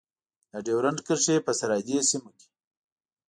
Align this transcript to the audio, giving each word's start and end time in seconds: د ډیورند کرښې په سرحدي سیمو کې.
د 0.51 0.53
ډیورند 0.65 0.99
کرښې 1.05 1.35
په 1.45 1.51
سرحدي 1.59 1.97
سیمو 2.09 2.31
کې. 2.37 2.47